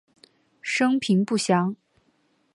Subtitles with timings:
[0.63, 1.75] 生平不详。